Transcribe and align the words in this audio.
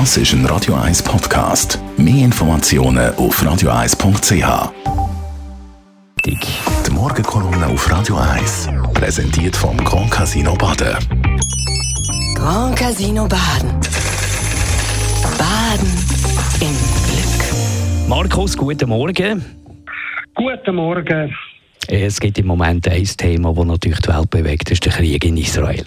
Das 0.00 0.16
ist 0.16 0.32
ein 0.32 0.44
Radio 0.46 0.74
1 0.74 1.04
Podcast. 1.04 1.78
Mehr 1.96 2.24
Informationen 2.24 3.14
auf 3.14 3.40
radio1.ch. 3.40 4.72
Die 6.26 6.90
Morgenkolumne 6.90 7.68
auf 7.68 7.88
Radio 7.88 8.16
1 8.16 8.70
präsentiert 8.92 9.54
vom 9.54 9.76
Grand 9.76 10.10
Casino 10.10 10.56
Baden. 10.56 10.96
Grand 12.34 12.76
Casino 12.76 13.28
Baden. 13.28 13.70
Baden 15.38 15.92
im 16.60 16.76
Glück. 17.06 18.08
Markus, 18.08 18.56
guten 18.56 18.88
Morgen. 18.88 19.44
Guten 20.34 20.74
Morgen. 20.74 21.32
Es 21.86 22.18
gibt 22.18 22.36
im 22.40 22.46
Moment 22.46 22.88
ein 22.88 23.04
Thema, 23.04 23.54
das 23.54 23.64
natürlich 23.64 24.00
die 24.00 24.08
Welt 24.08 24.30
bewegt, 24.30 24.70
das 24.70 24.72
ist 24.72 24.86
der 24.86 24.92
Krieg 24.92 25.24
in 25.24 25.36
Israel. 25.36 25.86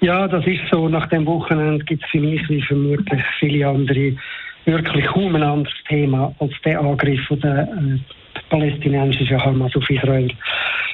Ja, 0.00 0.26
das 0.26 0.46
ist 0.46 0.62
so. 0.70 0.88
Nach 0.88 1.06
dem 1.08 1.26
Wochenende 1.26 1.84
gibt 1.84 2.02
es 2.04 2.10
für 2.10 2.20
mich 2.20 2.48
wie 2.48 2.62
vermutlich 2.62 3.22
viele 3.38 3.68
andere 3.68 4.16
wirklich 4.64 5.04
kaum 5.06 5.34
ein 5.36 5.42
anderes 5.42 5.74
Thema 5.88 6.34
als 6.38 6.52
der 6.64 6.80
Angriff 6.80 7.20
der 7.30 7.68
äh, 7.68 7.98
palästinensischen 8.48 9.42
Hamas 9.42 9.74
auf 9.76 9.88
Israel. 9.90 10.30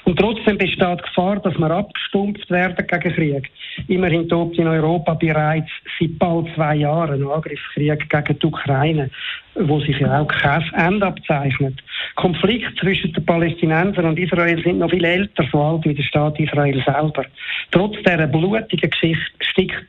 Und 0.07 0.21
trotzdem 0.21 0.57
besteht 0.57 1.03
Gefahr, 1.03 1.41
dass 1.41 1.59
wir 1.59 1.69
abgestumpft 1.69 2.49
werden 2.49 2.87
gegen 2.87 3.13
Krieg. 3.13 3.51
Immerhin 3.89 4.29
tobt 4.29 4.57
in 4.57 4.69
Europa 4.69 5.15
bereits 5.15 5.69
seit 5.99 6.17
bald 6.17 6.47
zwei 6.55 6.77
Jahren 6.77 7.21
ein 7.21 7.29
Angriffskrieg 7.29 8.09
gegen 8.09 8.39
die 8.39 8.47
Ukraine, 8.47 9.11
wo 9.57 9.81
sich 9.81 9.99
ja 9.99 10.21
auch 10.21 10.29
kein 10.29 10.63
Ende 10.75 11.07
abzeichnet. 11.07 11.83
Konflikte 12.15 12.73
zwischen 12.77 13.13
den 13.15 13.27
Palästinensern 13.27 14.07
und 14.07 14.19
Israel 14.19 14.63
sind 14.63 14.79
noch 14.79 14.91
viel 14.91 15.05
älter, 15.05 15.45
so 15.51 15.61
alt 15.61 15.85
wie 15.85 15.95
der 15.95 16.05
Staat 16.05 16.39
Israel 16.39 16.81
selber. 16.85 17.25
Trotz 17.73 17.97
dieser 17.97 18.29
blutigen 18.29 18.89
Geschichte 18.89 19.25
sticht, 19.41 19.89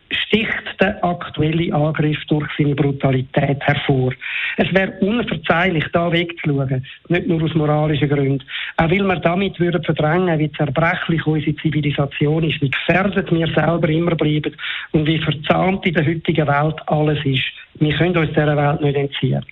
sticht 0.78 0.82
der 0.82 1.04
aktuelle 1.04 1.74
Angriff 1.74 2.18
durch 2.28 2.48
seine 2.58 2.76
Brutalität 2.76 3.62
hervor. 3.62 4.14
Es 4.58 4.74
wäre 4.74 4.94
unverzeihlich, 5.00 5.86
da 5.94 6.12
wegzuschauen, 6.12 6.86
nicht 7.10 7.28
nur 7.28 7.44
aus 7.44 7.54
moralischen 7.54 8.10
Gründen, 8.10 8.44
auch 8.78 8.90
weil 8.90 9.04
wir 9.04 9.20
damit 9.20 9.60
würden 9.60 9.84
verdrängen, 9.84 10.40
wie 10.40 10.52
zerbrechlich 10.52 11.26
unsere 11.26 11.56
Zivilisation 11.58 12.44
ist, 12.44 12.62
wie 12.62 12.70
gefährdet 12.70 13.32
wir 13.32 13.48
selber 13.54 13.90
immer 13.90 14.16
bleiben 14.16 14.56
und 14.92 15.06
wie 15.08 15.20
verzahnt 15.20 15.86
in 15.86 15.94
der 15.94 16.06
heutigen 16.06 16.48
Welt 16.48 16.76
alles 16.88 17.20
ist. 17.26 17.44
Wir 17.80 17.96
können 17.96 18.18
uns 18.18 18.30
dieser 18.30 18.58
Welt 18.58 18.82
nicht 18.82 18.96
entziehen. 18.96 19.46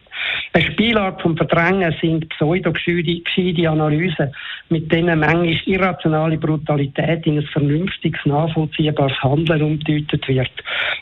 Eine 0.53 0.65
Spielart 0.71 1.21
vom 1.21 1.35
Verdrängen 1.35 1.93
sind 2.01 2.29
pseudo-gescheite 2.29 3.69
Analysen, 3.69 4.33
mit 4.69 4.91
denen 4.91 5.19
manchmal 5.19 5.59
irrationale 5.65 6.37
Brutalität 6.37 7.25
in 7.25 7.39
ein 7.39 7.47
vernünftiges, 7.47 8.25
nachvollziehbares 8.25 9.21
Handeln 9.21 9.61
umgedeutet 9.61 10.27
wird. 10.27 10.51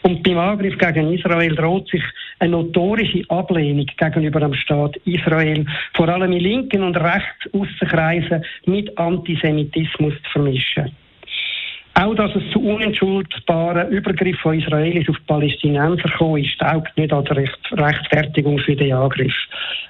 Und 0.01 0.23
beim 0.23 0.37
Angriff 0.37 0.77
gegen 0.77 1.13
Israel 1.13 1.55
droht 1.55 1.87
sich 1.89 2.03
eine 2.39 2.51
notorische 2.51 3.23
Ablehnung 3.29 3.85
gegenüber 3.97 4.39
dem 4.39 4.53
Staat 4.53 4.97
Israel, 5.05 5.65
vor 5.93 6.09
allem 6.09 6.31
in 6.33 6.39
linken 6.39 6.83
und 6.83 6.97
rechts 6.97 7.53
Aussenkreisen, 7.53 8.43
mit 8.65 8.97
Antisemitismus 8.97 10.13
zu 10.23 10.31
vermischen. 10.31 11.02
Auch, 11.95 12.15
dass 12.15 12.35
es 12.35 12.41
zu 12.51 12.59
unentschuldbaren 12.59 13.91
Übergriffen 13.91 14.39
von 14.41 14.59
Israelis 14.59 15.07
auf 15.09 15.17
Palästinenser 15.27 16.09
gekommen 16.09 16.43
ist, 16.43 16.57
taugt 16.57 16.97
nicht 16.97 17.13
als 17.13 17.29
Rechtfertigung 17.29 18.57
für 18.57 18.75
den 18.75 18.93
Angriff. 18.93 19.33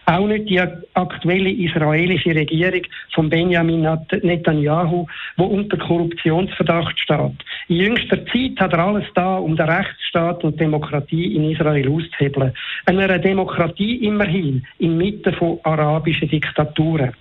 Auch 0.05 0.27
nicht 0.27 0.49
die 0.49 0.59
aktuelle 0.59 1.49
israelische 1.49 2.35
Regierung 2.35 2.81
von 3.13 3.29
Benjamin 3.29 3.87
Netanyahu, 4.21 5.07
wo 5.37 5.45
unter 5.45 5.77
Korruptionsverdacht 5.77 6.99
steht. 6.99 7.39
In 7.69 7.77
jüngster 7.77 8.25
Zeit 8.25 8.59
hat 8.59 8.73
er 8.73 8.79
alles 8.79 9.05
da, 9.15 9.37
um 9.37 9.55
den 9.55 9.69
Rechtsstaat 9.69 10.43
und 10.43 10.59
Demokratie 10.59 11.35
in 11.37 11.51
Israel 11.51 11.87
auszuhebeln. 11.89 12.51
Einer 12.85 13.17
Demokratie 13.17 14.05
immerhin 14.05 14.65
inmitten 14.79 15.33
von 15.35 15.57
arabischen 15.63 16.27
Diktaturen. 16.27 17.13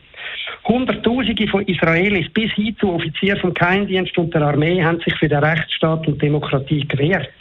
Hunderttausende 0.65 1.49
von 1.49 1.67
Israelis 1.67 2.29
bis 2.33 2.53
hin 2.53 2.77
zu 2.79 2.93
Offizieren 2.93 3.41
vom 3.41 3.55
Geheimdienst 3.55 4.17
und 4.17 4.33
der 4.33 4.43
Armee 4.43 4.83
haben 4.83 5.01
sich 5.01 5.15
für 5.17 5.29
den 5.29 5.43
Rechtsstaat 5.43 6.07
und 6.07 6.23
Demokratie 6.23 6.87
gewehrt 6.87 7.33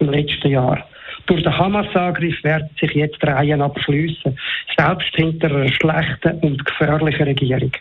im 0.00 0.10
letzten 0.10 0.50
Jahr. 0.50 0.84
Durch 1.26 1.42
den 1.42 1.56
Hamas-Angriff 1.56 2.42
werden 2.44 2.68
sich 2.80 2.92
jetzt 2.92 3.24
Reihen 3.26 3.62
aber 3.62 3.80
schliessen, 3.80 4.38
selbst 4.76 5.14
hinter 5.14 5.50
einer 5.54 5.68
schlechten 5.68 6.38
und 6.40 6.64
gefährlichen 6.64 7.24
Regierung. 7.24 7.72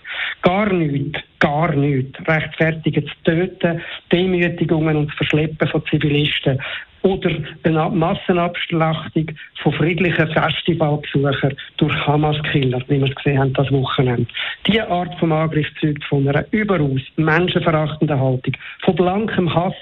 Gar 0.42 0.72
nichts, 0.72 1.20
gar 1.40 1.74
nichts 1.76 2.18
rechtfertigt 2.28 3.06
das 3.06 3.24
Töten, 3.24 3.82
Demütigungen 4.12 4.96
und 4.96 5.14
Verschleppen 5.14 5.68
von 5.68 5.84
Zivilisten 5.88 6.60
oder 7.04 7.32
eine 7.64 7.90
Massenabschlachtung 7.90 9.32
von 9.62 9.74
friedlichen 9.74 10.28
Festivalbesuchern 10.28 11.54
durch 11.78 12.08
Hamas-Killer, 12.08 12.82
wie 12.88 13.00
wir 13.00 13.10
es 13.10 13.16
gesehen 13.16 13.40
haben 13.40 13.54
das 13.54 13.72
Wochenende. 13.72 14.26
Diese 14.66 14.88
Art 14.88 15.14
von 15.20 15.34
Angriff 15.34 15.68
zeugt 15.82 16.04
von 16.06 16.28
einer 16.28 16.46
überaus 16.52 17.02
menschenverachtenden 17.18 18.20
Haltung, 18.20 18.54
von 18.84 18.96
blankem 18.96 19.54
Hass. 19.54 19.74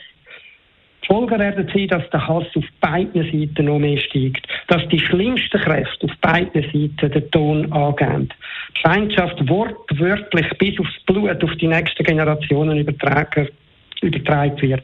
Folgen 1.12 1.40
werden 1.40 1.70
sein, 1.74 1.88
dass 1.90 2.10
der 2.10 2.26
Hass 2.26 2.46
auf 2.56 2.64
beiden 2.80 3.24
Seiten 3.24 3.66
noch 3.66 3.80
mehr 3.80 4.00
steigt, 4.00 4.48
dass 4.70 4.88
die 4.88 5.00
schlimmsten 5.00 5.60
Kräfte 5.60 6.06
auf 6.06 6.18
beiden 6.22 6.64
Seiten 6.64 7.12
den 7.12 7.32
Ton 7.32 7.70
angeben. 7.74 8.30
Die 8.78 8.82
Feindschaft 8.82 9.50
wortwörtlich 9.50 10.50
bis 10.58 10.80
aufs 10.80 10.98
Blut 11.06 11.44
auf 11.44 11.54
die 11.56 11.68
nächsten 11.68 12.06
Generationen 12.06 12.78
übertragen, 12.78 13.50
übertragen 14.02 14.62
wird. 14.62 14.84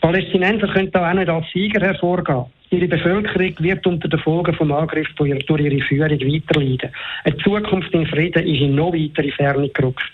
Palästinenser 0.00 0.66
können 0.66 0.90
da 0.90 1.10
auch 1.10 1.14
nicht 1.14 1.28
als 1.28 1.46
Sieger 1.52 1.80
hervorgehen. 1.80 2.46
Ihre 2.70 2.88
Bevölkerung 2.88 3.54
wird 3.60 3.86
unter 3.86 4.08
den 4.08 4.18
Folgen 4.18 4.52
vom 4.52 4.72
Angriff 4.72 5.06
durch 5.16 5.30
ihre 5.30 5.80
Führung 5.82 6.10
weiterleiden. 6.10 6.90
Eine 7.22 7.36
Zukunft 7.36 7.94
in 7.94 8.06
Frieden 8.06 8.44
ist 8.44 8.60
in 8.60 8.74
noch 8.74 8.92
weitere 8.92 9.30
Ferne 9.30 9.68
gerückt. 9.68 10.10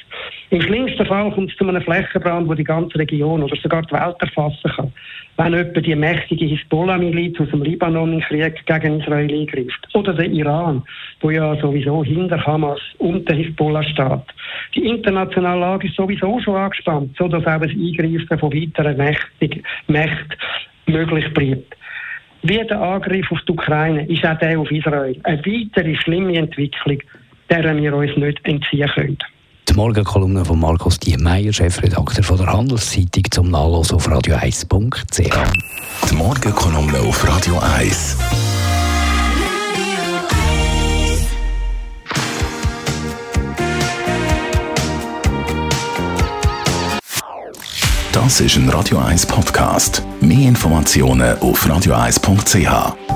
Im 0.50 0.60
schlimmsten 0.60 1.06
Fall 1.06 1.30
kommt 1.32 1.50
es 1.50 1.56
zu 1.56 1.66
einem 1.66 1.80
Flächenbrand, 1.80 2.46
der 2.46 2.56
die 2.56 2.64
ganze 2.64 2.98
Region 2.98 3.42
oder 3.42 3.56
sogar 3.56 3.80
die 3.82 3.92
Welt 3.92 4.16
erfassen 4.20 4.70
kann. 4.76 4.92
Wenn 5.38 5.54
etwa 5.54 5.80
die 5.80 5.94
mächtige 5.96 6.44
Hisbollah-Miliz 6.44 7.40
aus 7.40 7.48
dem 7.48 7.62
Libanon 7.62 8.12
in 8.12 8.20
Krieg 8.20 8.64
gegen 8.66 9.00
Israel 9.00 9.32
eingreift. 9.32 9.88
Oder 9.94 10.12
der 10.12 10.26
Iran, 10.26 10.82
wo 11.20 11.30
ja 11.30 11.56
sowieso 11.56 12.04
hinter 12.04 12.44
Hamas 12.44 12.80
und 12.98 13.26
der 13.28 13.36
Hisbollah 13.36 13.82
steht. 13.82 14.26
Die 14.74 14.86
internationale 14.86 15.60
Lage 15.60 15.88
ist 15.88 15.96
sowieso 15.96 16.38
schon 16.40 16.56
angespannt, 16.56 17.16
sodass 17.16 17.46
auch 17.46 17.60
das 17.60 17.70
Eingreifen 17.70 18.38
von 18.38 18.52
weiteren 18.52 18.96
Mächten 18.96 20.36
möglich 20.86 21.32
bleibt. 21.32 21.76
Wie 22.42 22.66
der 22.66 22.80
Angriff 22.80 23.30
auf 23.30 23.40
die 23.48 23.52
Ukraine 23.52 24.04
ist 24.08 24.26
auch 24.26 24.38
der 24.38 24.58
auf 24.58 24.70
Israel 24.70 25.18
eine 25.22 25.38
weitere 25.38 25.94
schlimme 25.94 26.36
Entwicklung, 26.36 26.98
der 27.48 27.76
wir 27.76 27.94
uns 27.94 28.16
nicht 28.16 28.40
entziehen 28.44 28.90
können. 28.94 29.18
Die 29.68 29.74
Morgenkolumne 29.74 30.44
von 30.44 30.58
Markus 30.58 30.98
Diemeyer, 30.98 31.52
Chefredakteur 31.52 32.24
von 32.24 32.36
der 32.36 32.52
Handelszeitung, 32.52 33.24
zum 33.30 33.50
Nachlesen 33.50 33.96
auf 33.96 34.08
radio1.ch. 34.08 35.52
Die 36.10 36.14
Morgenkolumne 36.14 36.98
auf 37.00 37.26
Radio 37.26 37.58
1. 37.58 38.16
Das 48.12 48.40
ist 48.40 48.56
ein 48.56 48.68
Radio 48.68 48.98
1 48.98 49.26
Podcast. 49.26 50.02
Mehr 50.20 50.48
Informationen 50.48 51.38
auf 51.38 51.66
radio1.ch. 51.66 53.11